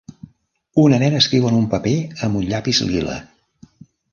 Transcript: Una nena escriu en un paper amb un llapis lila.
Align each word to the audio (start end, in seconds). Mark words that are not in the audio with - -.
Una 0.83 0.99
nena 1.03 1.19
escriu 1.25 1.45
en 1.49 1.59
un 1.59 1.67
paper 1.75 1.93
amb 2.29 2.41
un 2.43 2.49
llapis 2.55 2.81
lila. 2.89 3.21